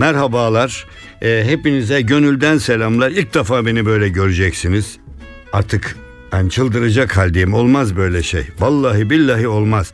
[0.00, 0.86] Merhabalar.
[1.22, 3.10] Ee, hepinize gönülden selamlar.
[3.10, 4.96] İlk defa beni böyle göreceksiniz.
[5.52, 5.96] Artık
[6.32, 7.54] ben çıldıracak haldeyim.
[7.54, 8.44] Olmaz böyle şey.
[8.58, 9.92] Vallahi billahi olmaz.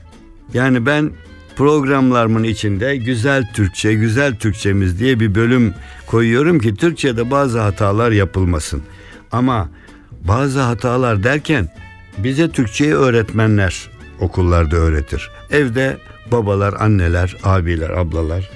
[0.55, 1.10] Yani ben
[1.56, 5.74] programlarımın içinde güzel Türkçe, güzel Türkçemiz diye bir bölüm
[6.07, 8.82] koyuyorum ki Türkçe'de bazı hatalar yapılmasın.
[9.32, 9.68] Ama
[10.24, 11.68] bazı hatalar derken
[12.18, 13.90] bize Türkçeyi öğretmenler
[14.21, 15.30] okullarda öğretir.
[15.51, 15.96] Evde
[16.32, 18.55] babalar, anneler, abiler, ablalar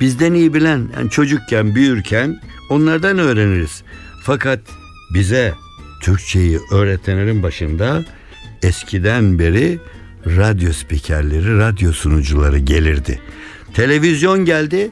[0.00, 3.82] bizden iyi bilen yani çocukken büyürken onlardan öğreniriz.
[4.22, 4.60] Fakat
[5.14, 5.54] bize
[6.00, 8.04] Türkçeyi öğretenlerin başında
[8.62, 9.78] eskiden beri
[10.26, 13.20] radyo spikerleri, radyo sunucuları gelirdi.
[13.74, 14.90] Televizyon geldi,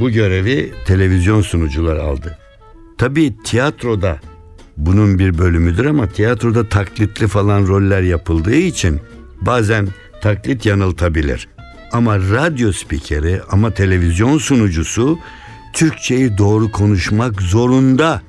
[0.00, 2.38] bu görevi televizyon sunucuları aldı.
[2.98, 4.20] Tabii tiyatroda
[4.76, 9.00] bunun bir bölümüdür ama tiyatroda taklitli falan roller yapıldığı için
[9.40, 9.88] bazen
[10.20, 11.48] taklit yanıltabilir.
[11.92, 15.18] Ama radyo spikeri ama televizyon sunucusu
[15.72, 18.22] Türkçeyi doğru konuşmak zorunda.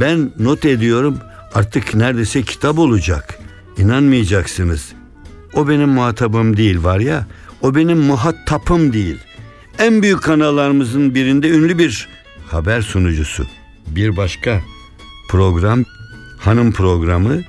[0.00, 1.18] Ben not ediyorum
[1.54, 3.38] artık neredeyse kitap olacak.
[3.78, 4.92] İnanmayacaksınız.
[5.54, 7.26] O benim muhatabım değil var ya.
[7.62, 9.18] O benim muhatapım değil.
[9.78, 12.08] En büyük kanallarımızın birinde ünlü bir
[12.46, 13.46] haber sunucusu.
[13.86, 14.60] Bir başka
[15.30, 15.84] program
[16.38, 17.42] hanım programı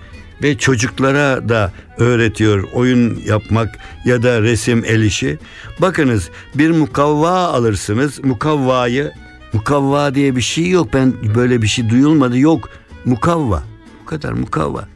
[0.44, 5.38] ve çocuklara da öğretiyor oyun yapmak ya da resim el işi.
[5.82, 8.24] Bakınız bir mukavva alırsınız.
[8.24, 9.12] Mukavvayı
[9.54, 10.94] mukavva diye bir şey yok.
[10.94, 12.38] Ben böyle bir şey duyulmadı.
[12.38, 12.70] Yok.
[13.06, 13.64] Mukavva.
[14.02, 14.88] Bu kadar mukavva.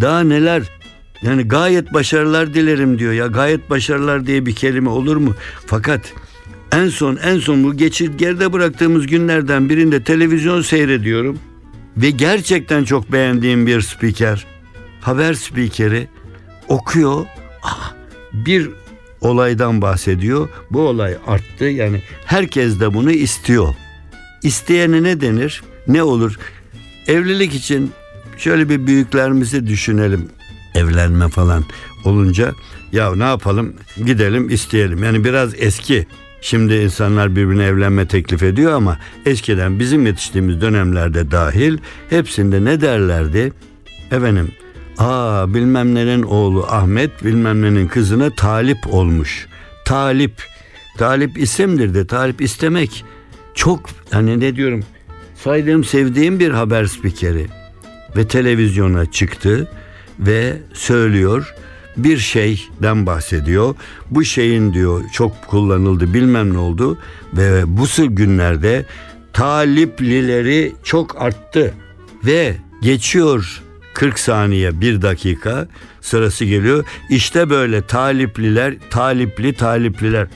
[0.00, 0.62] Daha neler?
[1.22, 3.26] Yani gayet başarılar dilerim diyor ya.
[3.26, 5.34] Gayet başarılar diye bir kelime olur mu?
[5.66, 6.12] Fakat
[6.72, 11.38] en son en son bu geçir geride bıraktığımız günlerden birinde televizyon seyrediyorum
[11.96, 14.46] ve gerçekten çok beğendiğim bir spiker
[15.00, 16.08] haber spikeri
[16.68, 17.26] okuyor.
[17.62, 17.94] Ah,
[18.32, 18.70] bir
[19.20, 20.48] olaydan bahsediyor.
[20.70, 21.64] Bu olay arttı.
[21.64, 23.74] Yani herkes de bunu istiyor.
[24.42, 25.62] İsteyene ne denir?
[25.86, 26.38] Ne olur?
[27.06, 27.92] Evlilik için
[28.36, 30.28] şöyle bir büyüklerimizi düşünelim.
[30.74, 31.64] Evlenme falan
[32.04, 32.54] olunca
[32.92, 33.74] ya ne yapalım?
[34.06, 35.04] Gidelim isteyelim.
[35.04, 36.06] Yani biraz eski.
[36.42, 41.78] Şimdi insanlar birbirine evlenme teklif ediyor ama eskiden bizim yetiştiğimiz dönemlerde dahil
[42.10, 43.52] hepsinde ne derlerdi?
[44.10, 44.48] Efendim
[45.00, 49.46] Aa bilmem nenin oğlu Ahmet bilmem nenin kızına talip olmuş.
[49.84, 50.32] Talip.
[50.98, 53.04] Talip isimdir de talip istemek.
[53.54, 53.80] Çok
[54.10, 54.84] hani ne diyorum
[55.34, 57.46] saydığım sevdiğim bir haber spikeri.
[58.16, 59.68] Ve televizyona çıktı
[60.18, 61.54] ve söylüyor
[61.96, 63.74] bir şeyden bahsediyor.
[64.10, 66.98] Bu şeyin diyor çok kullanıldı bilmem ne oldu
[67.32, 68.86] ve bu günlerde
[69.32, 71.74] taliplileri çok arttı
[72.24, 73.62] ve geçiyor
[74.00, 75.68] 40 saniye 1 dakika
[76.00, 76.84] sırası geliyor.
[77.10, 80.26] İşte böyle talipliler talipli talipliler.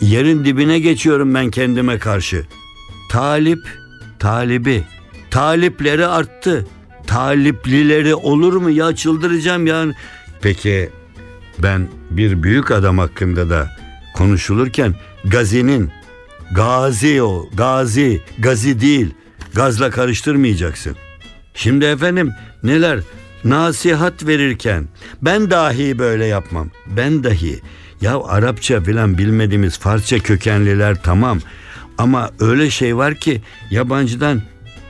[0.00, 2.44] Yerin dibine geçiyorum ben kendime karşı.
[3.10, 3.58] Talip
[4.18, 4.84] talibi
[5.30, 6.66] talipleri arttı.
[7.06, 9.92] Taliplileri olur mu ya çıldıracağım yani.
[10.42, 10.90] Peki
[11.58, 13.70] ben bir büyük adam hakkında da
[14.14, 14.94] konuşulurken
[15.24, 15.90] Gazi'nin
[16.52, 19.14] Gazi o Gazi Gazi değil
[19.54, 20.96] gazla karıştırmayacaksın.
[21.54, 22.32] Şimdi efendim
[22.62, 23.00] neler?
[23.44, 24.88] Nasihat verirken.
[25.22, 26.70] Ben dahi böyle yapmam.
[26.86, 27.60] Ben dahi.
[28.00, 31.40] Ya Arapça filan bilmediğimiz Farsça kökenliler tamam.
[31.98, 34.42] Ama öyle şey var ki yabancıdan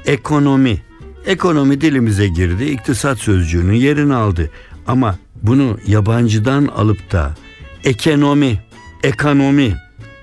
[0.07, 0.83] ekonomi.
[1.27, 4.51] Ekonomi dilimize girdi iktisat sözcüğünün yerini aldı.
[4.87, 7.35] Ama bunu yabancıdan alıp da
[7.85, 8.61] ekonomi
[9.03, 9.77] ekonomi.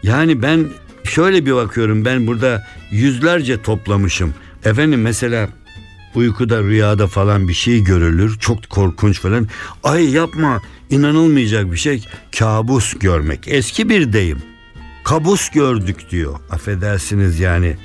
[0.04, 0.66] Yani ben
[1.04, 4.33] şöyle bir bakıyorum ben burada yüzlerce toplamışım.
[4.66, 5.50] Efendim mesela
[6.18, 9.48] uykuda rüyada falan bir şey görülür çok korkunç falan.
[9.84, 12.06] Ay yapma inanılmayacak bir şey.
[12.40, 13.48] Kabus görmek.
[13.48, 14.42] Eski bir deyim.
[15.04, 16.40] Kabus gördük diyor.
[16.50, 17.78] Affedersiniz yani.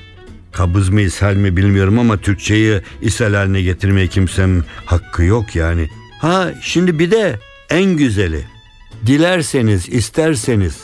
[0.53, 5.89] Kabız mı ishal mi bilmiyorum ama Türkçeyi ishal haline getirmeye kimsenin hakkı yok yani.
[6.21, 7.39] Ha şimdi bir de
[7.71, 8.45] en güzeli.
[9.07, 10.77] Dilerseniz isterseniz.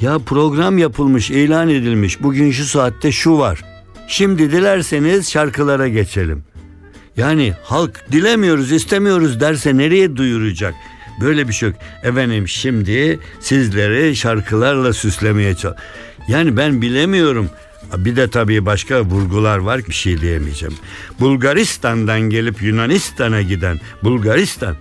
[0.00, 2.22] Ya program yapılmış ilan edilmiş.
[2.22, 3.64] Bugün şu saatte şu var.
[4.08, 6.44] Şimdi dilerseniz şarkılara geçelim.
[7.16, 10.74] Yani halk dilemiyoruz, istemiyoruz derse nereye duyuracak?
[11.20, 11.78] Böyle bir şey yok.
[12.02, 15.78] Efendim şimdi sizleri şarkılarla süslemeye çalış.
[16.28, 17.50] Yani ben bilemiyorum.
[17.96, 20.74] Bir de tabii başka vurgular var bir şey diyemeyeceğim.
[21.20, 24.76] Bulgaristan'dan gelip Yunanistan'a giden Bulgaristan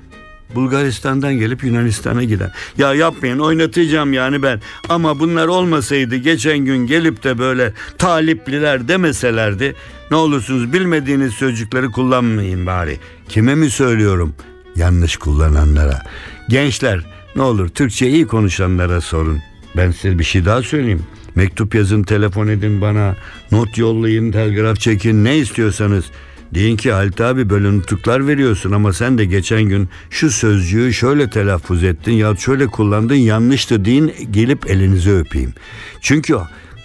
[0.55, 2.51] Bulgaristan'dan gelip Yunanistan'a giden.
[2.77, 4.61] Ya yapmayın oynatacağım yani ben.
[4.89, 9.75] Ama bunlar olmasaydı geçen gün gelip de böyle talipliler demeselerdi
[10.11, 12.97] ne olursunuz bilmediğiniz sözcükleri kullanmayın bari.
[13.29, 14.35] Kime mi söylüyorum?
[14.75, 16.01] Yanlış kullananlara.
[16.49, 17.05] Gençler
[17.35, 19.39] ne olur Türkçe iyi konuşanlara sorun.
[19.77, 21.03] Ben size bir şey daha söyleyeyim.
[21.35, 23.15] Mektup yazın, telefon edin bana,
[23.51, 26.05] not yollayın, telgraf çekin, ne istiyorsanız.
[26.53, 31.29] Deyin ki Halit abi böyle nutuklar veriyorsun ama sen de geçen gün şu sözcüğü şöyle
[31.29, 35.53] telaffuz ettin ya şöyle kullandın yanlıştı deyin gelip elinizi öpeyim.
[36.01, 36.37] Çünkü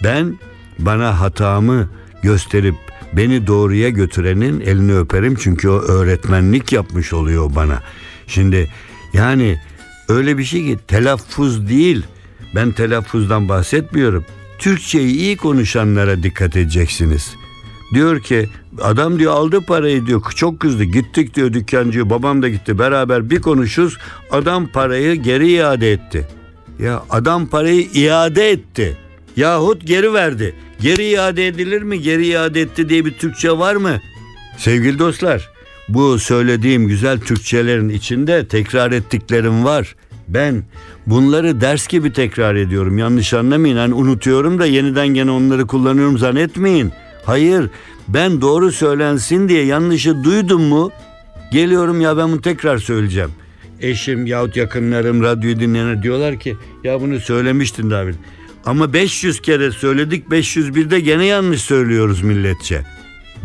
[0.03, 0.39] ben
[0.79, 1.89] bana hatamı
[2.21, 2.75] gösterip
[3.13, 7.83] beni doğruya götürenin elini öperim çünkü o öğretmenlik yapmış oluyor bana.
[8.27, 8.69] Şimdi
[9.13, 9.61] yani
[10.09, 12.03] öyle bir şey ki telaffuz değil.
[12.55, 14.25] Ben telaffuzdan bahsetmiyorum.
[14.59, 17.35] Türkçeyi iyi konuşanlara dikkat edeceksiniz.
[17.93, 18.49] Diyor ki
[18.81, 23.41] adam diyor aldı parayı diyor çok kızdı gittik diyor dükkancı babam da gitti beraber bir
[23.41, 23.97] konuşuz
[24.31, 26.27] adam parayı geri iade etti.
[26.79, 28.97] Ya adam parayı iade etti.
[29.37, 30.55] Yahut geri verdi.
[30.81, 32.01] Geri iade edilir mi?
[32.01, 34.01] Geri iade etti diye bir Türkçe var mı?
[34.57, 35.49] Sevgili dostlar,
[35.89, 39.95] bu söylediğim güzel Türkçelerin içinde tekrar ettiklerim var.
[40.27, 40.63] Ben
[41.05, 42.97] bunları ders gibi tekrar ediyorum.
[42.97, 43.77] Yanlış anlamayın.
[43.77, 46.91] Hani unutuyorum da yeniden gene onları kullanıyorum zannetmeyin.
[47.27, 47.69] Hayır,
[48.07, 50.91] ben doğru söylensin diye yanlışı duydum mu?
[51.51, 53.31] Geliyorum ya ben bunu tekrar söyleyeceğim.
[53.81, 58.15] Eşim yahut yakınlarım radyoyu dinleyenler diyorlar ki ya bunu söylemiştin David.
[58.65, 62.83] Ama 500 kere söyledik 501'de gene yanlış söylüyoruz milletçe.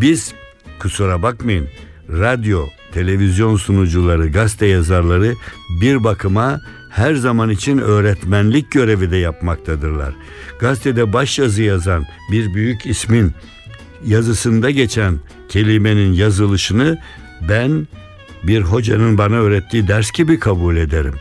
[0.00, 0.32] Biz
[0.78, 1.68] kusura bakmayın
[2.10, 5.34] radyo, televizyon sunucuları, gazete yazarları
[5.80, 10.14] bir bakıma her zaman için öğretmenlik görevi de yapmaktadırlar.
[10.60, 13.32] Gazetede başyazı yazan bir büyük ismin
[14.06, 15.18] yazısında geçen
[15.48, 16.98] kelimenin yazılışını
[17.48, 17.86] ben
[18.42, 21.14] bir hocanın bana öğrettiği ders gibi kabul ederim.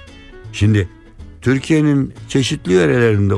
[0.54, 0.90] Şimdi
[1.42, 3.34] Türkiye'nin çeşitli yörelerinde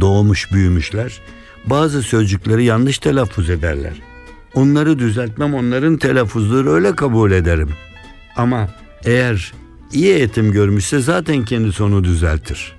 [0.00, 1.20] doğmuş büyümüşler.
[1.66, 3.92] Bazı sözcükleri yanlış telaffuz ederler.
[4.54, 7.70] Onları düzeltmem, onların telaffuzları öyle kabul ederim.
[8.36, 8.68] Ama
[9.04, 9.52] eğer
[9.92, 12.72] iyi eğitim görmüşse zaten kendisi onu düzeltir.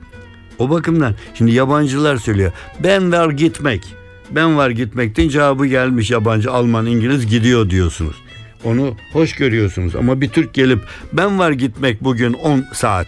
[0.59, 2.51] O bakımdan şimdi yabancılar söylüyor.
[2.83, 3.98] Ben var gitmek.
[4.31, 8.15] Ben var gitmekten cevabı gelmiş yabancı Alman İngiliz gidiyor diyorsunuz.
[8.63, 10.79] Onu hoş görüyorsunuz ama bir Türk gelip
[11.13, 13.07] ben var gitmek bugün 10 saat.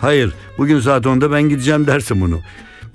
[0.00, 2.40] Hayır bugün saat 10'da ben gideceğim dersin bunu.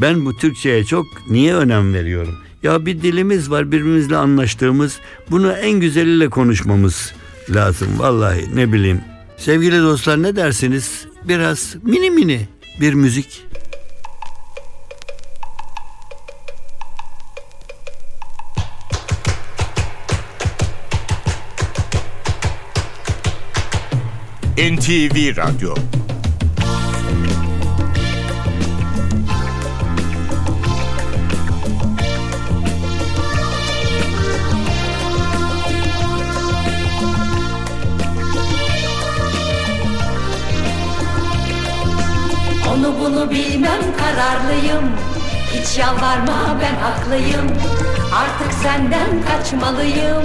[0.01, 2.35] Ben bu Türkçe'ye çok niye önem veriyorum?
[2.63, 4.99] Ya bir dilimiz var birbirimizle anlaştığımız
[5.31, 7.13] bunu en güzeliyle konuşmamız
[7.49, 9.01] lazım vallahi ne bileyim.
[9.37, 11.05] Sevgili dostlar ne dersiniz?
[11.23, 12.47] Biraz mini mini
[12.81, 13.43] bir müzik.
[24.57, 25.75] NTV Radyo.
[42.73, 44.92] Onu bunu bilmem kararlıyım.
[45.54, 47.47] Hiç yalvarma ben haklıyım.
[48.16, 50.23] Artık senden kaçmalıyım.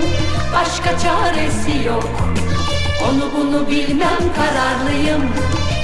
[0.55, 2.22] Başka çaresi yok
[3.09, 5.23] Onu bunu bilmem kararlıyım.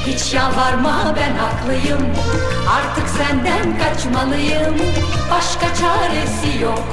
[0.07, 2.07] Hiç yalvarma ben haklıyım.
[2.71, 4.75] Artık senden kaçmalıyım.
[5.31, 6.85] Başka çaresi yok.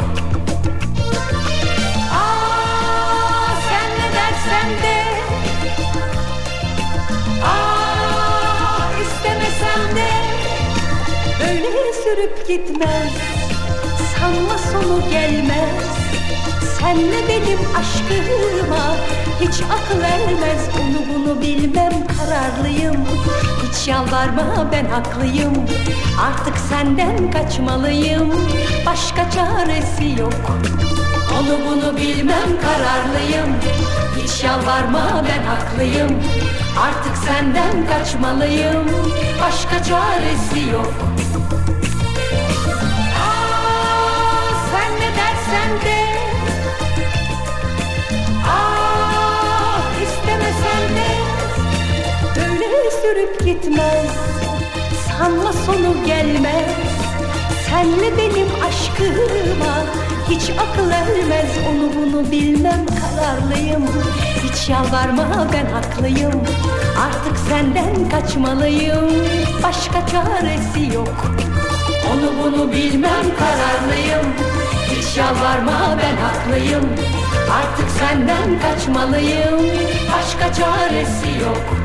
[2.14, 5.04] Aa, sen ne dersen de.
[7.46, 10.10] Aa, istemesem de.
[11.50, 13.12] Öyle sürüp gitmez.
[14.16, 15.86] Sanma sonu gelmez
[16.86, 18.96] Senle benim aşkıma
[19.42, 22.96] Hiç akıl ermez Onu bunu bilmem kararlıyım.
[23.64, 25.54] Hiç yalvarma ben haklıyım.
[26.22, 28.34] Artık senden kaçmalıyım.
[28.86, 30.34] Başka çaresi yok.
[31.40, 33.56] Onu bunu bilmem kararlıyım.
[34.24, 36.24] Hiç yalvarma ben haklıyım.
[36.82, 38.86] Artık senden kaçmalıyım.
[39.42, 40.94] Başka çaresi yok.
[43.26, 46.06] Aa, sen ne dersen de
[53.06, 54.06] sürüp gitmez.
[55.08, 56.76] Sanma sonu gelmez.
[57.70, 59.76] Senle benim aşkıma
[60.30, 61.50] hiç akıl ermez.
[61.70, 63.86] Onu bunu bilmem kararlıyım.
[64.44, 66.44] Hiç yalvarma ben haklıyım.
[67.06, 69.10] Artık senden kaçmalıyım.
[69.64, 71.26] Başka çaresi yok.
[72.14, 74.34] Onu bunu bilmem kararlıyım.
[74.92, 76.86] Hiç yalvarma ben haklıyım.
[77.60, 79.60] Artık senden kaçmalıyım.
[80.12, 81.85] Başka çaresi yok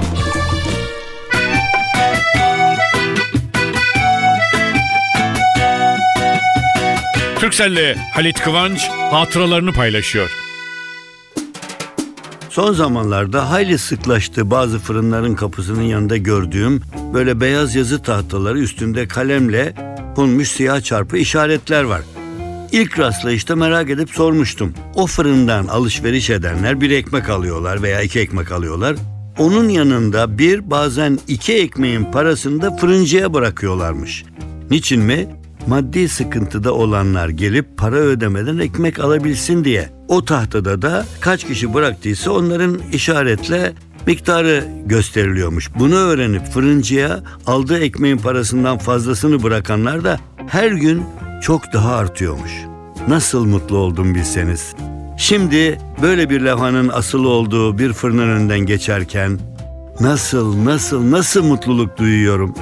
[7.51, 10.31] Türkcell'le Halit Kıvanç hatıralarını paylaşıyor.
[12.51, 16.83] Son zamanlarda hayli sıklaştı bazı fırınların kapısının yanında gördüğüm
[17.15, 19.75] böyle beyaz yazı tahtaları üstünde kalemle
[20.17, 22.01] konmuş siyah çarpı işaretler var.
[22.73, 24.75] İlk rastlayışta merak edip sormuştum.
[24.95, 28.97] O fırından alışveriş edenler bir ekmek alıyorlar veya iki ekmek alıyorlar.
[29.39, 34.25] Onun yanında bir bazen iki ekmeğin parasını da fırıncıya bırakıyorlarmış.
[34.71, 35.40] Niçin mi?
[35.67, 39.91] Maddi sıkıntıda olanlar gelip para ödemeden ekmek alabilsin diye.
[40.09, 43.73] O tahtada da kaç kişi bıraktıysa onların işaretle
[44.07, 45.71] miktarı gösteriliyormuş.
[45.79, 51.03] Bunu öğrenip fırıncıya aldığı ekmeğin parasından fazlasını bırakanlar da her gün
[51.43, 52.53] çok daha artıyormuş.
[53.09, 54.75] Nasıl mutlu oldum bilseniz.
[55.19, 59.39] Şimdi böyle bir levhanın asılı olduğu bir fırının önünden geçerken
[60.01, 62.55] nasıl nasıl nasıl mutluluk duyuyorum.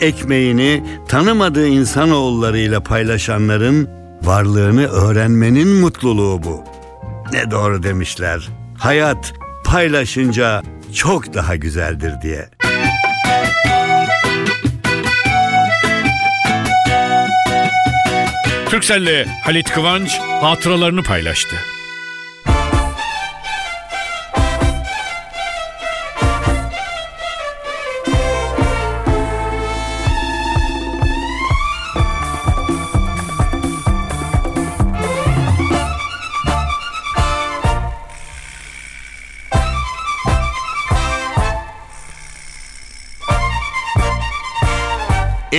[0.00, 3.90] Ekmeğini tanımadığı insanoğullarıyla paylaşanların
[4.22, 6.64] varlığını öğrenmenin mutluluğu bu.
[7.32, 8.48] Ne doğru demişler.
[8.78, 10.62] Hayat paylaşınca
[10.94, 12.48] çok daha güzeldir diye.
[18.66, 21.56] Türkcell'le Halit Kıvanç hatıralarını paylaştı.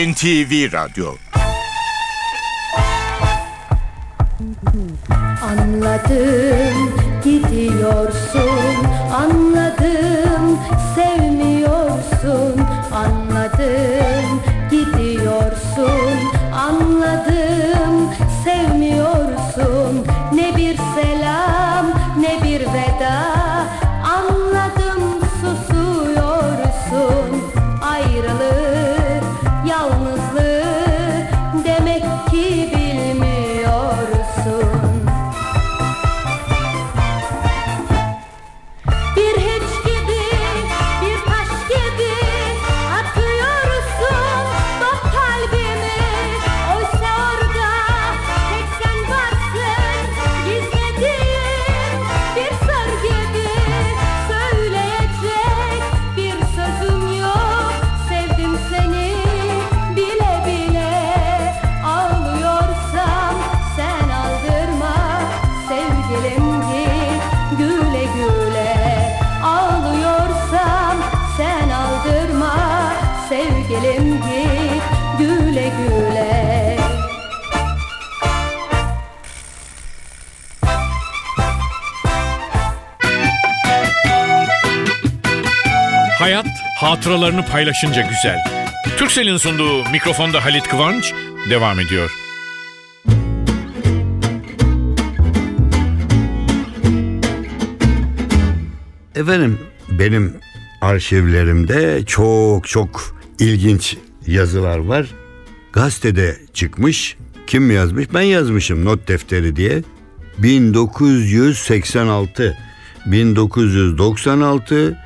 [0.08, 1.16] NTV Radyo.
[5.44, 8.86] Anladım gidiyorsun.
[9.14, 10.60] Anladım
[10.96, 12.62] sevmiyorsun.
[12.94, 14.42] Anladım
[14.72, 16.19] gidiyorsun
[87.10, 88.38] hatıralarını paylaşınca güzel.
[88.98, 91.14] Türkcell'in sunduğu mikrofonda Halit Kıvanç
[91.50, 92.12] devam ediyor.
[99.16, 100.34] Efendim benim
[100.82, 103.98] arşivlerimde çok çok ilginç
[104.28, 105.08] yazılar var.
[105.74, 107.18] Gazetede çıkmış.
[107.48, 108.14] Kim yazmış?
[108.14, 109.84] Ben yazmışım not defteri diye.
[110.38, 112.58] 1986,
[113.06, 114.98] 1996,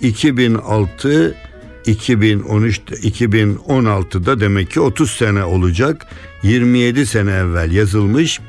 [0.00, 1.36] 2006,
[1.86, 6.06] 2013, 2016'da demek ki 30 sene olacak.
[6.42, 8.40] 27 sene evvel yazılmış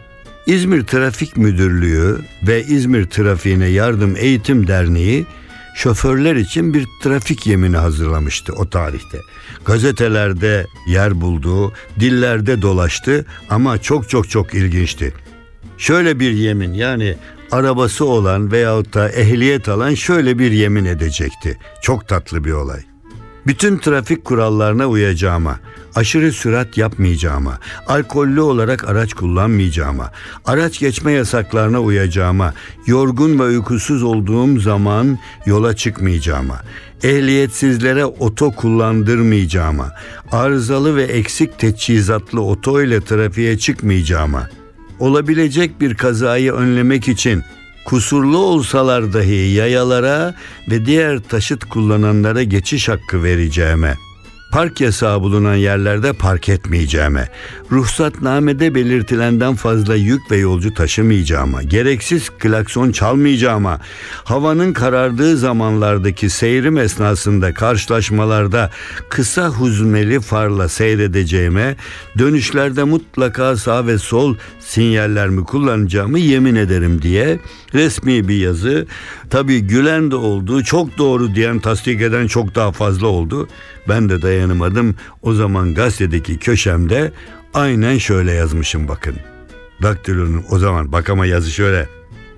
[0.45, 5.25] İzmir Trafik Müdürlüğü ve İzmir Trafiğine Yardım Eğitim Derneği
[5.75, 9.21] şoförler için bir trafik yemini hazırlamıştı o tarihte.
[9.65, 15.13] Gazetelerde yer buldu, dillerde dolaştı ama çok çok çok ilginçti.
[15.77, 17.15] Şöyle bir yemin yani
[17.51, 21.57] arabası olan veyahut da ehliyet alan şöyle bir yemin edecekti.
[21.81, 22.92] Çok tatlı bir olay.
[23.47, 25.59] Bütün trafik kurallarına uyacağıma,
[25.95, 30.12] aşırı sürat yapmayacağıma, alkollü olarak araç kullanmayacağıma,
[30.45, 32.53] araç geçme yasaklarına uyacağıma,
[32.88, 36.62] yorgun ve uykusuz olduğum zaman yola çıkmayacağıma,
[37.03, 39.91] ehliyetsizlere oto kullandırmayacağıma,
[40.31, 44.50] arızalı ve eksik teçhizatlı oto ile trafiğe çıkmayacağıma,
[45.00, 47.43] olabilecek bir kazayı önlemek için
[47.85, 50.35] kusurlu olsalar dahi yayalara
[50.69, 53.97] ve diğer taşıt kullananlara geçiş hakkı vereceğime,
[54.53, 57.29] park yasağı bulunan yerlerde park etmeyeceğime,
[57.72, 63.79] ruhsatnamede belirtilenden fazla yük ve yolcu taşımayacağıma, gereksiz klakson çalmayacağıma,
[64.24, 68.69] havanın karardığı zamanlardaki seyrim esnasında karşılaşmalarda
[69.10, 71.75] kısa huzmeli farla seyredeceğime,
[72.17, 77.39] dönüşlerde mutlaka sağ ve sol sinyallerimi kullanacağımı yemin ederim diye
[77.74, 78.88] resmi bir yazı.
[79.29, 83.48] Tabii gülen de oldu, çok doğru diyen, tasdik eden çok daha fazla oldu.
[83.89, 84.42] Ben de dayanamadım.
[85.21, 87.12] O zaman gazetedeki köşemde
[87.53, 89.15] aynen şöyle yazmışım bakın.
[89.81, 91.88] Daktilonun o zaman bak ama yazı şöyle.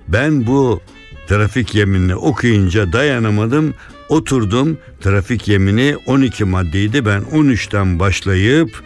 [0.08, 0.80] Ben bu
[1.28, 3.74] trafik yeminini okuyunca dayanamadım.
[4.08, 8.82] Oturdum trafik yemini 12 maddeydi ben 13'ten başlayıp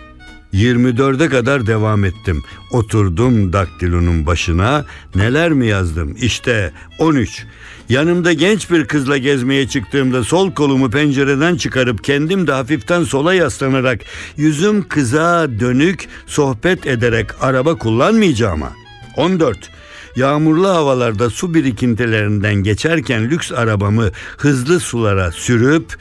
[0.54, 2.42] 24'e kadar devam ettim.
[2.70, 4.84] Oturdum daktilonun başına.
[5.14, 6.16] Neler mi yazdım?
[6.20, 7.46] İşte 13.
[7.88, 14.00] Yanımda genç bir kızla gezmeye çıktığımda sol kolumu pencereden çıkarıp kendim de hafiften sola yaslanarak
[14.36, 18.72] yüzüm kıza dönük sohbet ederek araba kullanmayacağıma.
[19.16, 19.70] 14.
[20.16, 25.96] Yağmurlu havalarda su birikintilerinden geçerken lüks arabamı hızlı sulara sürüp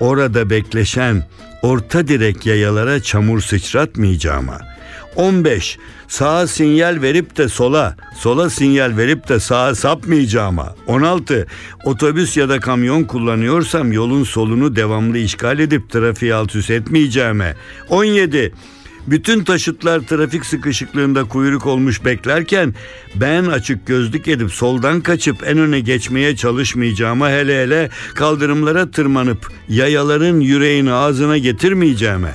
[0.00, 1.24] orada bekleşen
[1.62, 4.58] orta direk yayalara çamur sıçratmayacağıma.
[5.16, 5.78] 15.
[6.08, 10.74] Sağa sinyal verip de sola, sola sinyal verip de sağa sapmayacağıma.
[10.86, 11.46] 16.
[11.84, 17.56] Otobüs ya da kamyon kullanıyorsam yolun solunu devamlı işgal edip trafiği alt üst etmeyeceğime.
[17.88, 18.52] 17.
[19.06, 22.74] Bütün taşıtlar trafik sıkışıklığında kuyruk olmuş beklerken
[23.14, 30.40] ben açık gözlük edip soldan kaçıp en öne geçmeye çalışmayacağıma hele hele kaldırımlara tırmanıp yayaların
[30.40, 32.34] yüreğini ağzına getirmeyeceğime.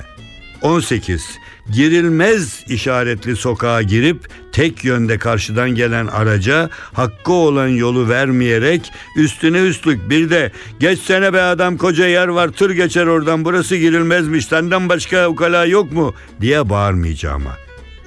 [0.62, 1.24] 18.
[1.72, 10.10] Girilmez işaretli sokağa girip tek yönde karşıdan gelen araca hakkı olan yolu vermeyerek üstüne üstlük
[10.10, 15.28] bir de geçsene be adam koca yer var tır geçer oradan burası girilmezmiş senden başka
[15.28, 17.56] ukala yok mu diye bağırmayacağıma.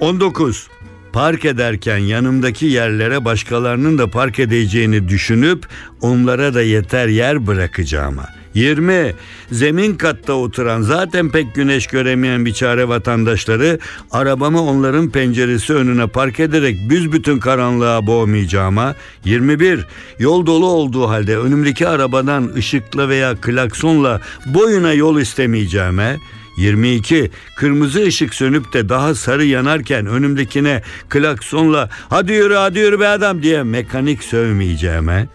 [0.00, 0.68] 19.
[1.12, 5.66] Park ederken yanımdaki yerlere başkalarının da park edeceğini düşünüp
[6.00, 8.39] onlara da yeter yer bırakacağıma.
[8.54, 9.14] 20.
[9.52, 13.78] Zemin katta oturan zaten pek güneş göremeyen biçare vatandaşları
[14.10, 18.94] arabamı onların penceresi önüne park ederek büzbütün karanlığa boğmayacağıma.
[19.24, 19.86] 21.
[20.18, 26.18] Yol dolu olduğu halde önümdeki arabadan ışıkla veya klaksonla boyuna yol istemeyeceğime.
[26.56, 27.30] 22.
[27.56, 33.42] Kırmızı ışık sönüp de daha sarı yanarken önümdekine klaksonla hadi yürü hadi yürü be adam
[33.42, 35.28] diye mekanik sövmeyeceğime.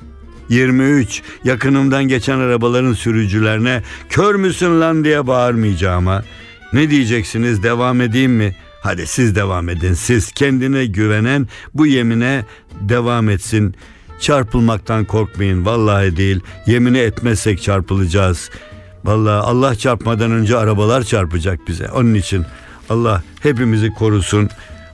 [0.49, 1.21] 23.
[1.43, 6.23] Yakınımdan geçen arabaların sürücülerine kör müsün lan diye bağırmayacağıma.
[6.73, 8.55] Ne diyeceksiniz devam edeyim mi?
[8.81, 9.93] Hadi siz devam edin.
[9.93, 12.45] Siz kendine güvenen bu yemine
[12.81, 13.75] devam etsin.
[14.19, 15.65] Çarpılmaktan korkmayın.
[15.65, 16.39] Vallahi değil.
[16.67, 18.49] Yemini etmezsek çarpılacağız.
[19.05, 21.89] Vallahi Allah çarpmadan önce arabalar çarpacak bize.
[21.89, 22.45] Onun için
[22.89, 24.49] Allah hepimizi korusun.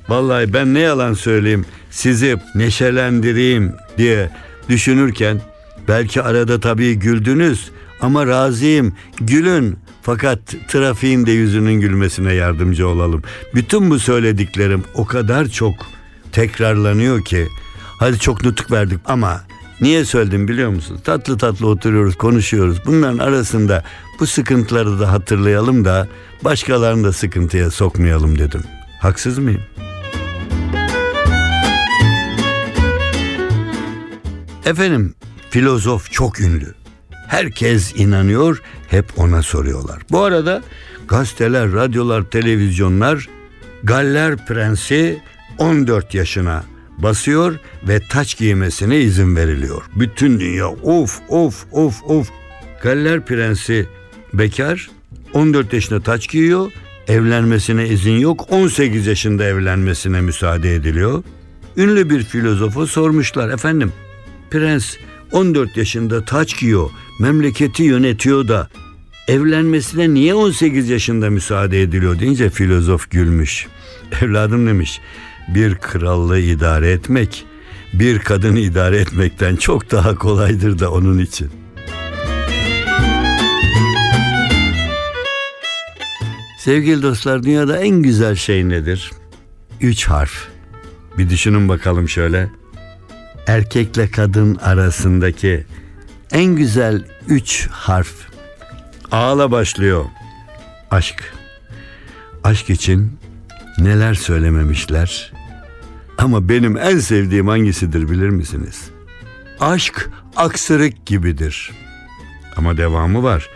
[0.10, 4.30] Vallahi ben ne yalan söyleyeyim sizi neşelendireyim diye
[4.72, 5.42] düşünürken
[5.88, 13.22] belki arada tabii güldünüz ama razıyım gülün fakat trafiğin de yüzünün gülmesine yardımcı olalım.
[13.56, 15.74] Bütün bu söylediklerim o kadar çok
[16.32, 17.48] tekrarlanıyor ki
[18.00, 19.42] hadi çok nutuk verdik ama
[19.82, 21.02] niye söyledim biliyor musunuz?
[21.04, 22.78] Tatlı tatlı oturuyoruz konuşuyoruz.
[22.86, 23.84] Bunların arasında
[24.20, 26.08] bu sıkıntıları da hatırlayalım da
[26.44, 28.64] başkalarını da sıkıntıya sokmayalım dedim.
[29.00, 29.62] Haksız mıyım?
[34.66, 35.16] Efendim
[35.50, 36.74] filozof çok ünlü.
[37.28, 40.02] Herkes inanıyor, hep ona soruyorlar.
[40.12, 40.62] Bu arada
[41.08, 43.30] gazeteler, radyolar, televizyonlar
[43.84, 45.20] Galler Prensi
[45.58, 46.64] 14 yaşına
[46.98, 49.82] basıyor ve taç giymesine izin veriliyor.
[49.96, 52.30] Bütün dünya of of of of.
[52.84, 53.88] Galler Prensi
[54.34, 54.90] bekar
[55.34, 56.72] 14 yaşında taç giyiyor.
[57.08, 58.52] Evlenmesine izin yok.
[58.52, 61.24] 18 yaşında evlenmesine müsaade ediliyor.
[61.78, 63.94] Ünlü bir filozofa sormuşlar efendim.
[64.52, 64.96] Prens
[65.32, 68.70] 14 yaşında taç giyiyor, memleketi yönetiyor da
[69.28, 73.68] evlenmesine niye 18 yaşında müsaade ediliyor deyince filozof gülmüş.
[74.22, 75.02] Evladım demiş,
[75.48, 77.46] bir krallığı idare etmek
[77.94, 81.50] bir kadını idare etmekten çok daha kolaydır da onun için.
[86.60, 89.12] Sevgili dostlar dünyada en güzel şey nedir?
[89.82, 90.48] Üç harf.
[91.18, 92.61] Bir düşünün bakalım şöyle
[93.52, 95.66] erkekle kadın arasındaki
[96.32, 98.14] en güzel üç harf
[99.12, 100.06] ağla başlıyor.
[100.92, 101.34] Aşk.
[102.44, 103.20] Aşk için
[103.78, 105.34] neler söylememişler.
[106.18, 108.90] Ama benim en sevdiğim hangisidir bilir misiniz?
[109.60, 111.72] Aşk aksırık gibidir.
[112.56, 113.50] Ama devamı var.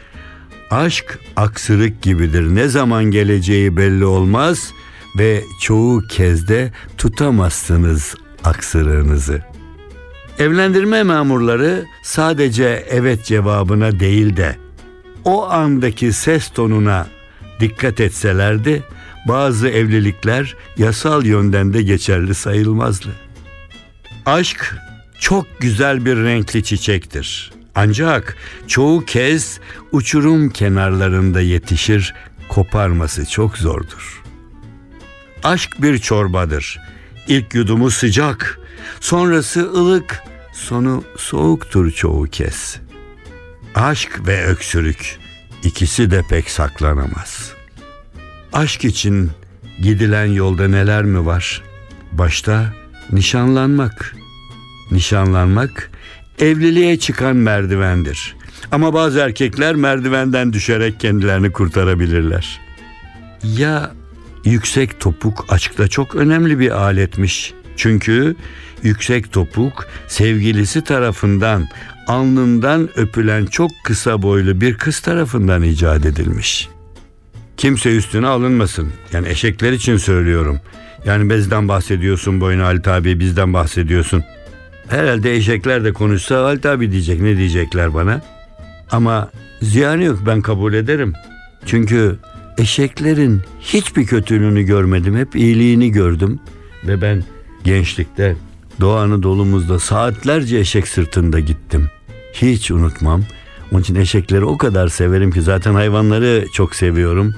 [0.72, 2.56] Aşk aksırık gibidir.
[2.56, 4.72] Ne zaman geleceği belli olmaz
[5.18, 9.55] ve çoğu kez de tutamazsınız aksırığınızı.
[10.40, 14.56] Evlendirme memurları sadece evet cevabına değil de
[15.24, 17.08] o andaki ses tonuna
[17.60, 18.84] dikkat etselerdi
[19.28, 23.10] bazı evlilikler yasal yönden de geçerli sayılmazdı.
[24.26, 24.76] Aşk
[25.20, 27.52] çok güzel bir renkli çiçektir.
[27.76, 29.60] Ancak çoğu kez
[29.92, 32.14] uçurum kenarlarında yetişir,
[32.50, 34.24] koparması çok zordur.
[35.44, 36.80] Aşk bir çorbadır.
[37.28, 38.60] İlk yudumu sıcak,
[39.00, 42.80] sonrası ılık, sonu soğuktur çoğu kez.
[43.76, 45.20] Aşk ve öksürük
[45.64, 47.54] ikisi de pek saklanamaz.
[48.54, 49.32] Aşk için
[49.82, 51.64] gidilen yolda neler mi var?
[52.12, 52.74] Başta
[53.12, 54.16] nişanlanmak.
[54.92, 55.92] Nişanlanmak
[56.40, 58.36] evliliğe çıkan merdivendir.
[58.72, 62.62] Ama bazı erkekler merdivenden düşerek kendilerini kurtarabilirler.
[63.44, 63.92] Ya
[64.46, 67.54] yüksek topuk aşkta çok önemli bir aletmiş.
[67.78, 68.36] Çünkü
[68.86, 71.68] yüksek topuk sevgilisi tarafından
[72.08, 76.70] alnından öpülen çok kısa boylu bir kız tarafından icat edilmiş.
[77.58, 78.94] Kimse üstüne alınmasın.
[79.14, 80.60] Yani eşekler için söylüyorum.
[81.06, 84.24] Yani bezden bahsediyorsun boyuna Halit abi bizden bahsediyorsun.
[84.88, 88.22] Herhalde eşekler de konuşsa Halit abi diyecek ne diyecekler bana.
[88.92, 89.30] Ama
[89.62, 91.14] ziyanı yok ben kabul ederim.
[91.66, 92.16] Çünkü
[92.58, 95.18] eşeklerin hiçbir kötülüğünü görmedim.
[95.18, 96.40] Hep iyiliğini gördüm.
[96.88, 97.24] Ve ben
[97.64, 98.36] gençlikte
[98.82, 101.90] Doğu Anadolu'muzda saatlerce eşek sırtında gittim.
[102.34, 103.24] Hiç unutmam.
[103.72, 107.36] Onun için eşekleri o kadar severim ki zaten hayvanları çok seviyorum.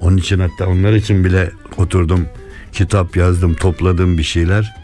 [0.00, 2.26] Onun için hatta onlar için bile oturdum,
[2.72, 4.74] kitap yazdım, topladım bir şeyler.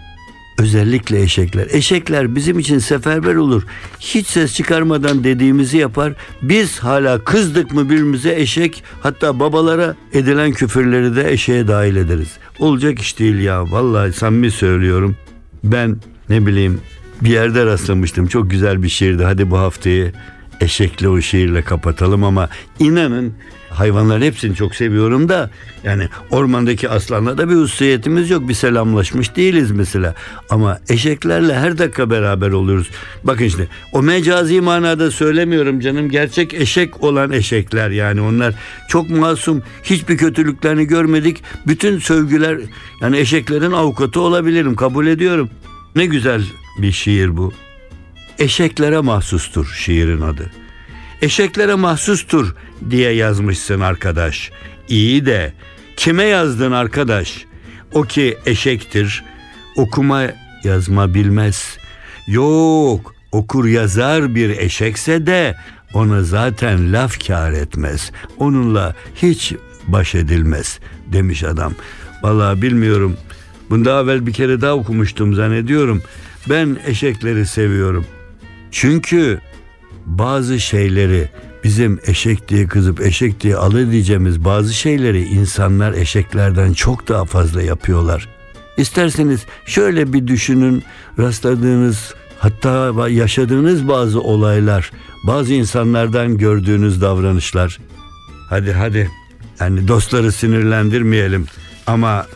[0.59, 1.67] Özellikle eşekler.
[1.71, 3.63] Eşekler bizim için seferber olur.
[4.01, 6.13] Hiç ses çıkarmadan dediğimizi yapar.
[6.43, 12.31] Biz hala kızdık mı birbirimize eşek hatta babalara edilen küfürleri de eşeğe dahil ederiz.
[12.59, 13.73] Olacak iş değil ya.
[13.73, 15.17] Vallahi samimi söylüyorum.
[15.73, 15.97] Ben
[16.29, 16.81] ne bileyim
[17.21, 18.27] bir yerde rastlamıştım.
[18.27, 19.25] Çok güzel bir şiirdi.
[19.25, 20.13] Hadi bu haftayı
[20.61, 22.49] eşekle o şiirle kapatalım ama
[22.79, 23.35] inanın
[23.77, 25.51] hayvanların hepsini çok seviyorum da
[25.85, 28.49] yani ormandaki aslanla da bir hususiyetimiz yok.
[28.49, 30.15] Bir selamlaşmış değiliz mesela.
[30.51, 32.91] Ama eşeklerle her dakika beraber oluyoruz.
[33.25, 36.11] Bakın işte o mecazi manada söylemiyorum canım.
[36.11, 38.55] Gerçek eşek olan eşekler yani onlar
[38.89, 39.63] çok masum.
[39.83, 41.43] Hiçbir kötülüklerini görmedik.
[41.67, 42.59] Bütün sövgüler
[43.01, 44.75] yani eşeklerin avukatı olabilirim.
[44.77, 45.51] Kabul ediyorum.
[45.97, 46.43] Ne güzel
[46.79, 47.53] bir şiir bu.
[48.39, 50.51] Eşeklere mahsustur şiirin adı.
[51.23, 52.55] Eşeklere mahsustur
[52.91, 54.51] diye yazmışsın arkadaş.
[54.89, 55.53] İyi de
[55.97, 57.45] kime yazdın arkadaş?
[57.93, 59.25] O ki eşektir,
[59.77, 60.23] okuma
[60.65, 61.77] yazma bilmez.
[62.27, 65.57] Yok, okur yazar bir eşekse de
[65.95, 68.13] ona zaten laf kar etmez.
[68.39, 69.55] Onunla hiç
[69.87, 70.79] baş edilmez
[71.13, 71.73] demiş adam.
[72.23, 73.17] Vallahi bilmiyorum.
[73.71, 76.03] Bunda evvel bir kere daha okumuştum zannediyorum.
[76.51, 78.07] Ben eşekleri seviyorum.
[78.71, 79.41] Çünkü
[80.07, 81.29] bazı şeyleri
[81.65, 87.63] bizim eşek diye kızıp eşek diye alay diyeceğimiz bazı şeyleri insanlar eşeklerden çok daha fazla
[87.63, 88.29] yapıyorlar.
[88.77, 90.83] İsterseniz şöyle bir düşünün
[91.19, 94.91] rastladığınız hatta yaşadığınız bazı olaylar,
[95.27, 97.79] bazı insanlardan gördüğünüz davranışlar.
[98.49, 99.11] Hadi hadi
[99.61, 101.47] yani dostları sinirlendirmeyelim
[101.87, 102.27] ama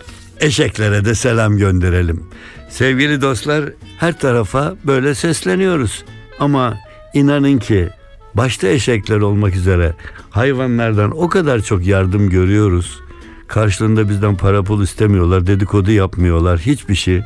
[0.41, 2.25] eşeklere de selam gönderelim.
[2.71, 3.65] Sevgili dostlar
[3.99, 6.05] her tarafa böyle sesleniyoruz.
[6.39, 6.77] Ama
[7.15, 7.89] inanın ki
[8.35, 9.95] başta eşekler olmak üzere
[10.31, 13.01] hayvanlardan o kadar çok yardım görüyoruz.
[13.49, 17.23] Karşılığında bizden para pul istemiyorlar, dedikodu yapmıyorlar, hiçbir şey.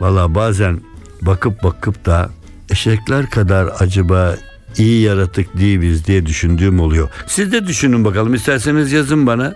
[0.00, 0.80] Valla bazen
[1.22, 2.30] bakıp bakıp da
[2.70, 4.36] eşekler kadar acaba
[4.78, 7.08] iyi yaratık değiliz diye düşündüğüm oluyor.
[7.26, 9.54] Siz de düşünün bakalım isterseniz yazın bana.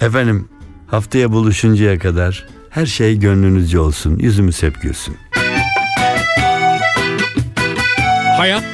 [0.00, 0.48] Efendim
[0.86, 5.16] haftaya buluşuncaya kadar her şey gönlünüzce olsun, yüzümüz hep gülsün.
[8.36, 8.73] Hayat